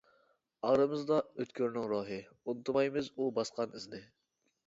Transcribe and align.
ئارىمىزدا 0.69 1.17
ئۆتكۈرنىڭ 1.43 1.85
روھى، 1.91 2.17
ئۇنتۇمايمىز 2.45 3.11
ئۇ 3.13 3.31
باسقان 3.39 3.79
ئىزنى. 3.81 4.01